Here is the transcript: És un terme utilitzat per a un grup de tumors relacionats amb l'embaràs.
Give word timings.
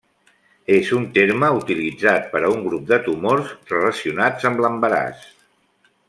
És 0.75 0.87
un 0.99 1.03
terme 1.17 1.49
utilitzat 1.57 2.25
per 2.33 2.41
a 2.47 2.51
un 2.55 2.65
grup 2.71 2.87
de 2.95 2.99
tumors 3.09 3.51
relacionats 3.75 4.49
amb 4.51 4.65
l'embaràs. 4.65 5.27